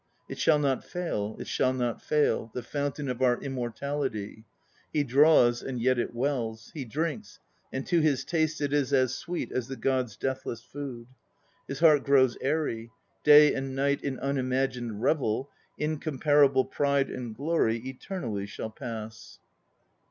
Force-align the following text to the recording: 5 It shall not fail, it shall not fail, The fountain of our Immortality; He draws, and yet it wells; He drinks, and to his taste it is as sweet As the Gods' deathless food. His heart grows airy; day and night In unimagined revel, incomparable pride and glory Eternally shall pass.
5 0.23 0.31
It 0.31 0.37
shall 0.39 0.57
not 0.57 0.83
fail, 0.83 1.35
it 1.39 1.45
shall 1.45 1.73
not 1.73 2.01
fail, 2.01 2.49
The 2.55 2.63
fountain 2.63 3.07
of 3.07 3.21
our 3.21 3.39
Immortality; 3.39 4.45
He 4.91 5.03
draws, 5.03 5.61
and 5.61 5.79
yet 5.79 5.99
it 5.99 6.15
wells; 6.15 6.71
He 6.73 6.85
drinks, 6.85 7.37
and 7.71 7.85
to 7.85 7.99
his 8.01 8.25
taste 8.25 8.61
it 8.61 8.73
is 8.73 8.93
as 8.93 9.13
sweet 9.13 9.51
As 9.51 9.67
the 9.67 9.75
Gods' 9.75 10.17
deathless 10.17 10.63
food. 10.63 11.05
His 11.67 11.81
heart 11.81 12.03
grows 12.03 12.35
airy; 12.41 12.89
day 13.23 13.53
and 13.53 13.75
night 13.75 14.01
In 14.03 14.17
unimagined 14.19 15.03
revel, 15.03 15.51
incomparable 15.77 16.65
pride 16.65 17.11
and 17.11 17.35
glory 17.35 17.75
Eternally 17.87 18.47
shall 18.47 18.71
pass. 18.71 19.37